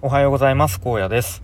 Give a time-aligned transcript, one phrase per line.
[0.00, 0.80] おはようございます。
[0.80, 1.42] 荒野です、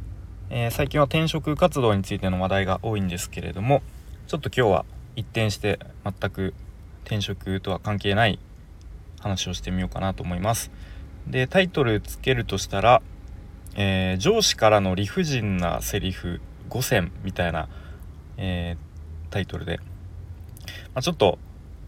[0.48, 3.82] えー、最近は転職活動についての話題が多いんですけれども
[4.28, 4.84] ちょっと今日は
[5.16, 6.54] 一転して全く
[7.02, 8.38] 転職とは関係ない
[9.18, 10.70] 話をしてみようかなと思います。
[11.26, 13.02] でタイトルつけるとしたら、
[13.74, 16.40] えー、上司からの理不尽なセリフ
[16.70, 17.68] 5選みたいな、
[18.36, 19.78] えー、タイトルで、
[20.94, 21.40] まあ、ちょっと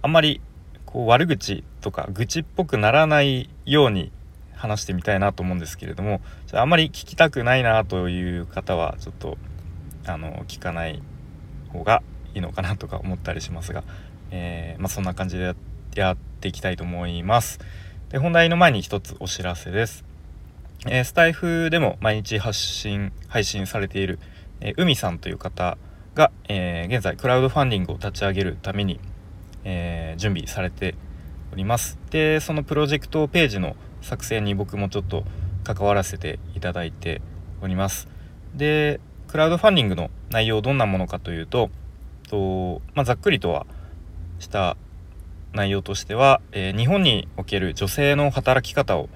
[0.03, 0.41] あんまり
[0.85, 4.11] こう悪口とか愚痴っぽくならないように
[4.57, 6.21] 話してみたいなと思うんですけれども
[6.53, 9.39] あんまり聞きたくないなという方はちょっと
[10.07, 11.03] あの聞かない
[11.73, 12.03] 方が
[12.35, 13.85] いいのかなとか思ったりしますが、
[14.31, 15.55] えー、まあ、そんな感じで
[15.95, 17.59] やっていきたいと思います。
[18.11, 20.05] で本題の前に一つお知らせです。
[20.87, 24.19] えー、スタイフでも毎日発信配信されている、
[24.61, 25.77] えー、海さんという方
[26.15, 29.01] が、えー現在クラウドファンディングを立ち上げるために、
[29.65, 30.95] えー準備されて
[31.53, 31.99] おります。
[32.11, 35.25] でそのプロジェクトページの作成に僕もちょっと
[35.65, 37.21] 関わらせていただいて
[37.61, 38.09] おります。
[38.55, 41.71] でクラウドファンディングの内容どんなものかというと
[42.29, 43.67] と、まあ、ざっくりとは
[44.39, 44.77] した
[45.53, 49.09] 内容としては、えー、日本における女性の働き方を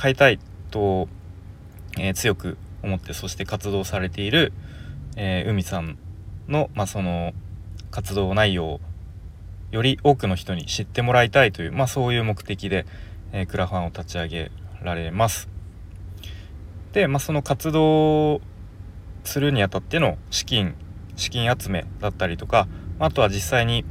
[0.00, 0.38] 変えたい
[0.70, 1.08] と、
[1.98, 4.52] えー、強く思ってそして活動されている、
[5.16, 5.96] えー、海さん
[6.48, 7.32] の,、まあ、その
[7.90, 8.80] 活動内容を
[9.70, 12.86] より多くの人に知ってもらいたいという、まあ、そういう目的で、
[13.36, 15.48] えクラファンを立ち上げられます。
[16.92, 18.40] で、まあ、その活動
[19.24, 20.76] するにあたっての資金
[21.16, 22.68] 資金集めだったりとか
[23.00, 23.84] あとは実際に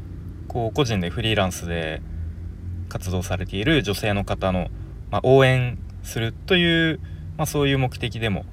[0.47, 2.01] こう個人でフリーランスで
[2.87, 4.69] 活動されている女性の方の、
[5.11, 6.99] まあ、応援するという、
[7.37, 8.45] まあ、そういう目的でも、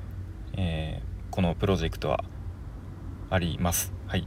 [0.54, 2.24] えー、このプロジェクトは
[3.28, 3.92] あります。
[4.08, 4.26] はい、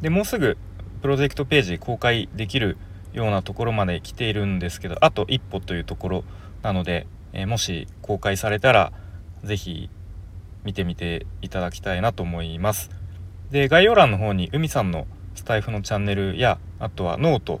[0.00, 0.56] でもうすぐ
[1.00, 2.76] プロジェクトページ公開できる
[3.12, 6.24] ようなところまで来ているんですけどあと一歩というところ
[6.62, 8.92] なので、えー、もし公開されたら
[9.44, 9.90] 是非
[10.64, 12.90] 見てみていただきたいなと思います。
[13.50, 17.60] で概要欄の方に海さんのスタエフのチャンネルやあとはノート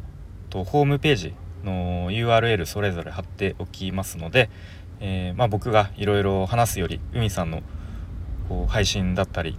[0.50, 1.34] とホームページ
[1.64, 4.50] の URL それぞれ貼っておきますので、
[5.00, 7.62] えー、まあ、僕がいろいろ話すより海さんの
[8.48, 9.58] こう配信だったり、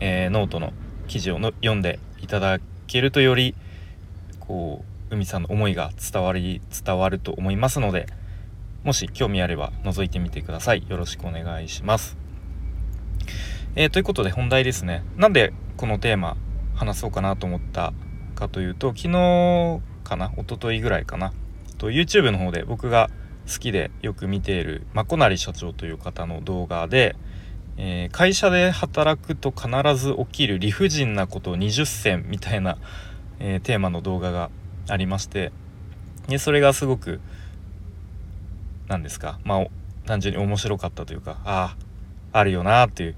[0.00, 0.72] えー、ノートの
[1.06, 3.54] 記事をの読んでいただけるとより
[4.40, 8.06] こう海さんの思いが伝わり伝わると思いますので
[8.84, 10.86] もし興味あれば覗いてみてください。
[10.88, 12.16] よろしくお願いします。
[13.74, 15.04] えー、ということで本題ですね。
[15.16, 16.36] なんでこのテーマ
[16.74, 17.92] 話そうかなと思った
[18.34, 21.32] かというと昨日かな一昨日ぐらいかな
[21.76, 23.10] と YouTube の方で僕が
[23.52, 27.16] 好きでよく見ているまこなり社長という方の動画で、
[27.76, 32.78] えー、会社で働くと必ず起きる理不尽なこと20選みたいな、
[33.38, 34.50] えー、テーマの動画が
[34.88, 35.52] ありまして
[36.28, 37.20] でそれがすごく
[38.88, 39.66] 何ですかまあ
[40.06, 41.76] 単純に面白かったというかあ
[42.32, 43.14] ああるよなっていう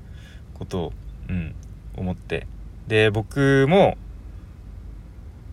[0.54, 0.92] ことを、
[1.28, 1.54] うん、
[1.96, 2.46] 思って。
[2.86, 3.96] で僕も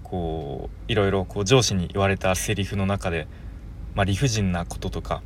[0.03, 3.27] こういろいろこう上司に言われたセリフの中で、
[3.93, 5.21] まあ、理不尽なこととか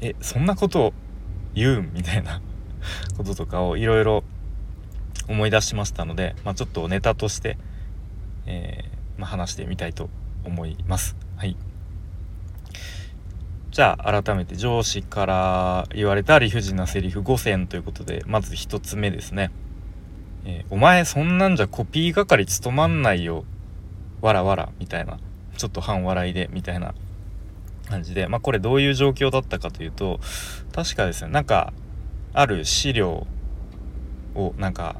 [0.00, 0.92] えそんなことを
[1.54, 2.40] 言うみたいな
[3.18, 4.24] こととかをいろいろ
[5.28, 7.58] 思い出しましたので、まあ、ちょっとネタとして、
[8.46, 10.08] えーまあ、話してみたいと
[10.44, 11.16] 思います。
[11.36, 11.56] はい。
[13.70, 19.50] じゃあ改めて上司から言われた理不尽なセリフ5選ということでまず1つ目ですね。
[20.46, 23.44] えー、お前そんなんじゃコピー係務まんないよ。
[24.22, 25.18] わらわらみたいな。
[25.58, 26.94] ちょっと半笑いでみたいな
[27.88, 28.28] 感じで。
[28.28, 30.20] まあこれどういう状況だったかというと
[30.72, 31.72] 確かですねなんか
[32.32, 33.26] ある資料
[34.34, 34.96] をなんか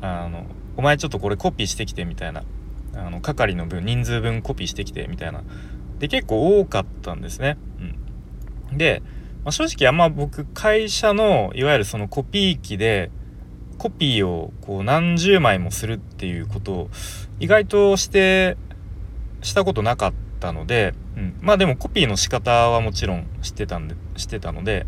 [0.00, 0.46] あの
[0.78, 2.44] お前ちょっとこれコピーしてきてみたいな。
[2.94, 5.42] あの係の分人数分コピーしてきてみたいな。
[5.98, 7.58] で結構多かったんですね、
[8.70, 9.02] うん、で、
[9.44, 13.10] まあ、正直あんま僕会社のいわゆるそのコピー機で
[13.78, 16.90] コピーをこう何十枚もするっていうことを
[17.40, 18.56] 意外として
[19.42, 24.86] したことなかったので、うん、まあでもコピーの仕方はもちろん知ってたんで知ってたので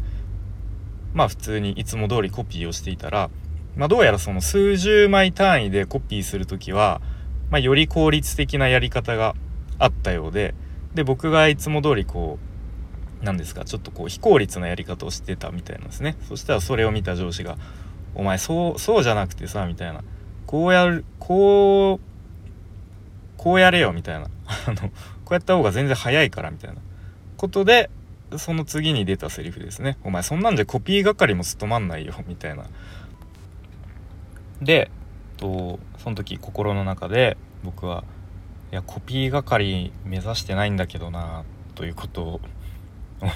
[1.13, 3.31] まあ普通にいつも通りコピーをしていたら
[3.81, 7.01] まあ、どうやらその数十枚単位でコピーする時は、
[7.49, 9.35] まあ、より効率的なやり方が
[9.79, 10.55] あったようで
[10.93, 12.39] で僕がいつも通りこ
[13.23, 16.19] う何ですかちょっとこう非効率なやり方をしてたみたいなんですね。
[16.29, 17.57] そしたらそれを見た上司が
[18.15, 20.05] 「お前そうそうじゃなくてさ」みたいな
[20.47, 24.27] 「こうやるこうこうやれよ」みたいな。
[24.67, 24.91] あのこ
[25.31, 26.77] うやった方が全然早いからみたいな。
[27.39, 27.89] ことで
[28.37, 32.65] その次に出たセリフですね「お前そんなんじゃコピー係も務まんないよ」みたいな。
[34.63, 34.91] で
[35.37, 38.05] とその時心の中で僕は
[38.73, 42.41] いやコピー係目指してないんだけどなということを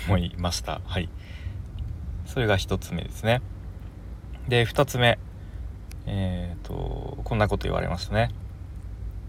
[0.07, 0.81] 思いました。
[0.85, 1.09] はい。
[2.27, 3.43] それが1つ目ですね。
[4.49, 5.19] で2つ目。
[6.07, 8.31] えっ、ー、とこんなこと言われましたね。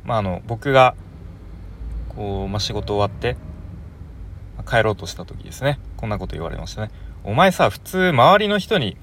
[0.04, 0.96] まああの僕が
[2.10, 3.36] こう、まあ、仕事終わって
[4.68, 5.80] 帰ろうとした時ですね。
[5.98, 6.92] こんなこと言われましたね。
[7.24, 8.98] お前さ普通周りの人に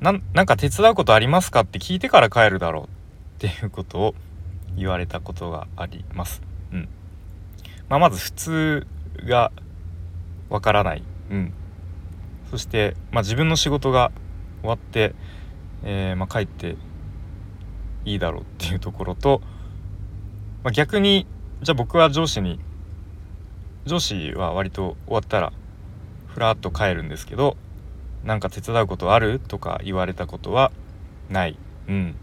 [0.00, 2.88] なんか手伝うことありますかって聞いてから帰るだろうっ
[3.38, 4.14] ていうことを
[4.76, 6.42] 言われたことがあります。
[6.72, 6.88] うん。
[7.88, 8.86] まあ、まず普通
[9.26, 9.52] が
[10.48, 11.02] わからない。
[11.30, 11.52] うん。
[12.50, 14.10] そして、まあ、自分の仕事が
[14.62, 15.14] 終わって、
[15.84, 16.76] えー、まあ、帰って
[18.04, 19.40] いいだろうっていうところと、
[20.62, 21.26] まあ、逆に
[21.62, 22.58] じゃあ僕は上司に
[23.86, 25.52] 上司は割と終わったら
[26.26, 27.56] ふらっと帰るんですけど
[28.24, 29.40] なんか手伝うことある？
[29.40, 30.72] とか言われたことは
[31.28, 31.56] ない。
[31.88, 32.16] うん。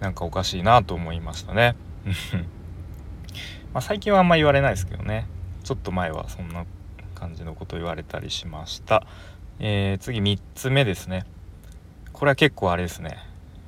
[0.00, 1.76] なんかおかしいなと思いましたね。
[3.72, 5.26] まあ最近はあんま言われないですけどね。
[5.64, 6.64] ちょっと前はそんな
[7.14, 9.06] 感じのこと言われたりしました。
[9.60, 11.24] えー、次3つ目ですね。
[12.12, 13.18] これは結構あれですね、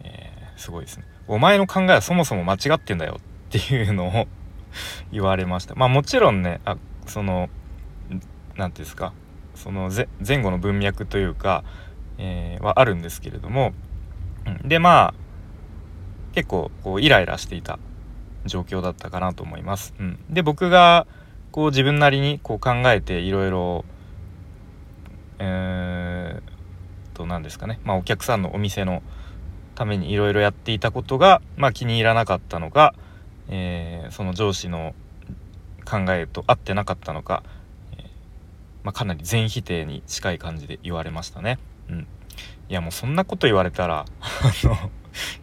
[0.02, 1.04] えー、すごいですね。
[1.28, 4.26] お前の考えはそもそも間違ってんだよっていうのを
[5.12, 5.74] 言われました。
[5.74, 6.76] まあもちろんねあ
[7.06, 7.48] その
[8.10, 8.24] 何て
[8.56, 9.12] 言うんですか。
[9.54, 9.90] その
[10.26, 11.64] 前後の文脈というか、
[12.18, 13.72] えー、はあるんですけれども、
[14.46, 15.14] うん、でまあ
[16.34, 17.78] 結構こうイライラしていた
[18.44, 19.94] 状況だったかなと思います。
[19.98, 21.06] うん、で僕が
[21.52, 23.84] こう自分なりにこう考えていろいろ
[25.38, 29.02] えー、と何ですかね、まあ、お客さんのお店の
[29.74, 32.94] ためにいろいろやっていたことが、まあ、気に入らなかったのか、
[33.48, 34.94] えー、その上司の
[35.84, 37.42] 考えと合ってなかったのか、
[38.84, 41.58] まあ、かなり全否定に近い感じで言われましたね。
[41.88, 42.06] うん、
[42.68, 44.90] いやもうそんなこと言われたら あの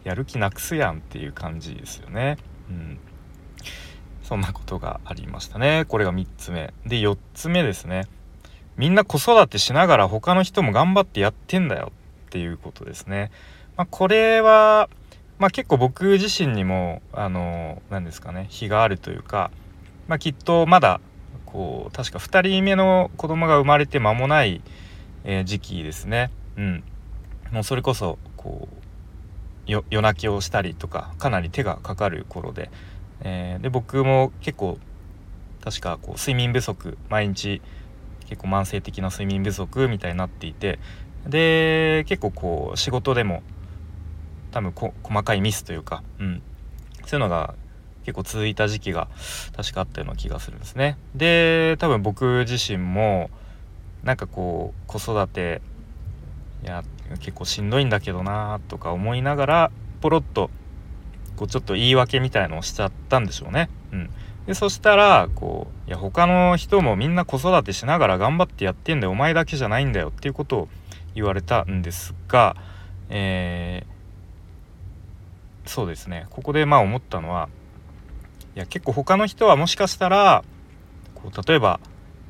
[0.04, 2.38] やる気なくすやんっていう感じですよね。
[2.70, 2.98] うん、
[4.22, 5.84] そんなことがありましたね。
[5.88, 6.72] これが3つ目。
[6.86, 8.06] で4つ目ですね。
[8.76, 11.92] みんな子育てしながら他の人も頑張ってやってんだよ
[12.26, 13.30] っていうことですね。
[13.76, 14.88] まあ、これは、
[15.38, 19.50] まあ、結構僕自身にもあの何ですかね日があるというか、
[20.08, 21.00] まあ、きっとまだ
[21.52, 24.62] こう確か2人目の子供が生まれて間もない、
[25.24, 26.30] え、時期ですね。
[26.56, 26.84] うん、
[27.50, 28.82] もうそれこそこう
[29.66, 32.70] 夜泣きをしたりとかかなり手がかかる頃で,、
[33.20, 34.78] えー、で僕も結構
[35.62, 37.62] 確かこう睡眠不足毎日
[38.28, 40.78] 結構慢性的な睡眠不足みたいになっていて。
[41.26, 43.44] で結構こう仕事でも
[44.50, 46.42] 多分細かいミスというか、うん、
[47.06, 47.54] そういうのが
[48.04, 49.08] 結構続いた時期が
[49.56, 50.98] 確かあったような気がするんですね。
[51.14, 53.30] で多分僕自身も
[54.02, 55.62] なんかこう子育て
[56.64, 56.84] いや
[57.20, 59.70] 結構しんどいんだけどなとか思いながら
[60.00, 60.50] ポロッと
[61.36, 63.68] こうちょっと言い訳みたいのをしちゃったんでしょうね。
[63.92, 64.10] うん、
[64.46, 70.68] でそしたらこういや他の人もみんな子育てしながら頑張ってやってんだよお前だけじゃないんだよっていうことを
[71.14, 72.56] 言われたんですが、
[73.08, 77.48] えー、そうですねここでまあ思ったのは
[78.54, 80.44] いや結構他の人はもしかしたら
[81.14, 81.80] こう例えば、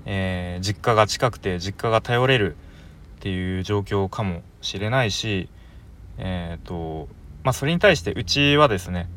[0.06, 2.56] えー、実家が近くて実家が頼れる
[3.16, 5.48] っていう状況かもしれないし
[6.19, 7.08] えっ、ー、と
[7.42, 9.08] まあそれに対してうちはですね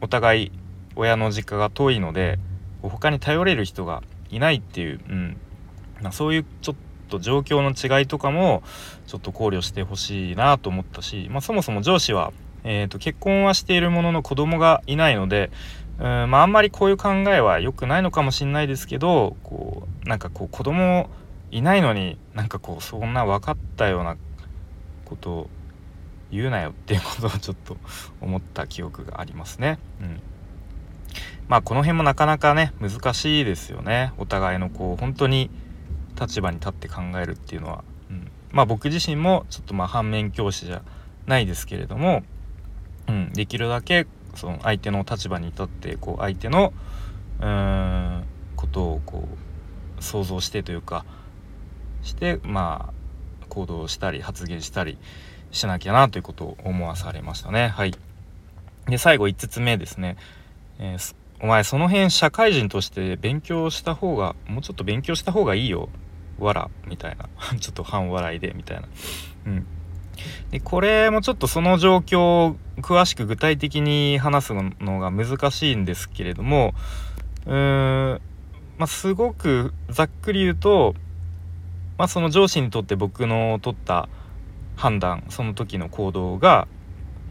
[0.00, 0.52] お互い
[0.96, 2.38] 親の実家が遠いので
[2.82, 5.36] 他に頼れる人がいないっていう、うん。
[6.00, 6.76] まあ、そういうちょっ
[7.08, 8.62] と状況の違いとかも
[9.06, 12.32] ちょっと考慮してほしいなと思ったし、まあ、そもそも上司は、
[12.64, 15.50] えーと、結婚はしているものの子供がいないので
[15.98, 21.10] うん、まあ、あんまりこういう考えは良くないのかもしれないですけどこうなんかこう子供
[21.50, 24.16] いないのになんかこうそんな分かったような
[25.04, 25.50] ことを
[26.30, 27.76] 言うなよっていうことをちょっと
[28.20, 29.78] 思った記憶がありますね。
[30.00, 30.20] うん。
[31.48, 34.12] まあこの辺もなかなかね難しいですよね。
[34.18, 35.50] お互いのこう本当に
[36.20, 40.82] 立場に立って考えるっていうのは、うん、まあ僕自身もちょっとまあ反面教師じゃ
[41.26, 42.22] ないですけれども、
[43.08, 44.06] うん、できるだけ
[44.38, 46.72] その相手の立場に立ってこう相手の
[47.40, 48.24] うーん
[48.56, 49.28] ことをこ
[49.98, 51.04] う想像してというか
[52.02, 54.98] してまあ行動したり発言したり
[55.50, 57.68] しなきゃなということを思わされましたね。
[57.68, 57.94] はい、
[58.86, 60.16] で最後5つ目ですね、
[60.78, 65.88] えーお前その辺社会人として勉強した方がもうちょっと勉強した方がいいよ。
[66.38, 67.28] わらみたいな。
[67.58, 68.88] ちょっと半笑いでみたいな。
[69.46, 69.66] うん。
[70.50, 76.74] でこれもちょっとその状況を詳しく具体的に話すのが難しいんですけれども
[77.46, 78.20] うーん
[78.78, 80.94] まあすごくざっくり言うと
[81.96, 84.08] まあその上司にとって僕の取った
[84.76, 86.68] 判断その時の行動が、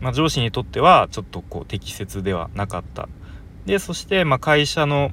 [0.02, 3.08] まあ、上司にとってはちょっとこう適切ではなかった。
[3.66, 5.12] でそしてま会社の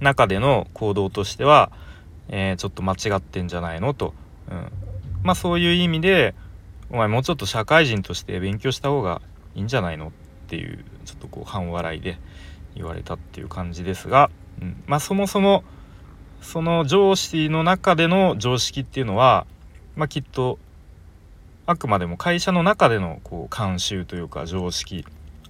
[0.00, 1.70] 中での行動としては、
[2.28, 4.14] えー、ちょっと間違ってんじゃないのと、
[4.50, 4.72] うん。
[5.22, 6.34] まあそういう意味で
[6.94, 9.20] お前もうちょっと社会人として勉強した方が
[9.56, 10.08] いいんじゃないの？
[10.08, 10.10] っ
[10.46, 12.18] ていうちょっとこう半笑いで
[12.76, 14.30] 言われたっていう感じですが、
[14.62, 15.64] うん、まあそもそも
[16.40, 19.44] その上司の中での常識っていうのは、
[19.96, 20.60] まあ、きっと
[21.66, 25.04] あくまでも会社の中でのこう慣習というか常識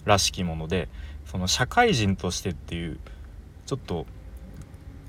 [0.06, 0.88] らしきもので
[1.26, 2.98] その社会人としてっていう
[3.66, 4.06] ちょっと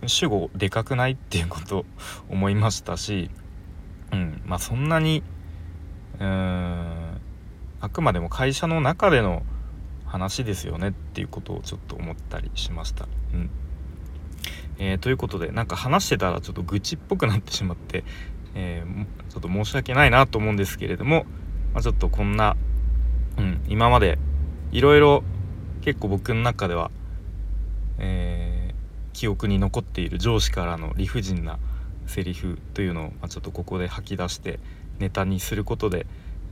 [0.05, 1.85] 主語でかくないっていうこと
[2.29, 3.29] 思いましたし、
[4.11, 4.41] うん。
[4.45, 5.23] まあ、そんなに
[6.19, 7.21] うーん
[7.81, 9.43] あくまでも会社の中での
[10.05, 13.07] 話ですよねっていうことをちょっと思ったりしました。
[13.33, 13.49] うん
[14.77, 18.03] えー、ということでなんか話してたらちょっと愚痴っぽくなってしまって、
[18.55, 21.25] えー、ちょっと申し訳ないなと思うんですけれども、
[21.73, 22.57] まあ、ちょっとこんな、
[23.37, 24.17] うん、今まで
[24.71, 25.23] いろいろ
[25.81, 26.91] 結構僕の中では、
[27.99, 31.59] えー、記憶に残っている上司からの理不尽な
[32.07, 34.59] セリフというのを、まあ、ちょっとここで吐き出して
[34.99, 36.05] ネタにすることで、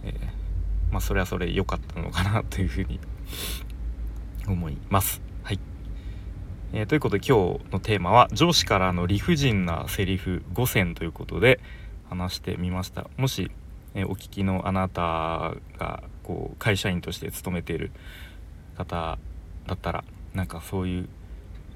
[0.04, 3.00] えー、まあそれはそれ良かったのかなというふうに
[4.48, 5.22] 思います。
[5.44, 5.60] はい、
[6.74, 11.60] えー、ということで今日のテーマは上司からの理不尽なセリフ5選ということで
[12.10, 13.10] 話してみました。
[13.18, 13.52] もし、
[13.96, 17.92] え、お聞きのあなたがこう会社員として勤めている
[18.76, 19.18] 方
[19.68, 21.10] だったらなんかそういう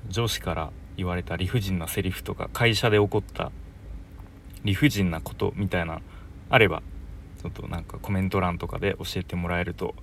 [0.09, 3.51] 上司から言われた理不尽なセリフとか会社で起こった
[4.63, 6.01] 理不尽なことみたいな
[6.49, 6.81] あれば
[7.41, 9.95] ちょっとなんかコメント欄とかで教えてもらえると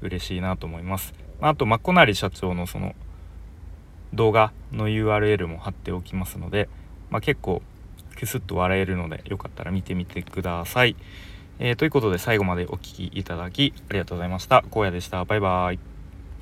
[0.00, 1.14] 嬉しいなと思います。
[1.40, 2.94] あと、まっこなり社長のその
[4.14, 6.68] 動画の URL も貼っておきますので、
[7.10, 7.62] まあ、結構
[8.16, 10.96] クスッと笑えるのでよかったら見てみてください。
[11.60, 14.64] えー、ということで最後までお聴きいただきありがとうございました。
[14.72, 15.24] 荒野でした。
[15.24, 15.87] バイバーイ。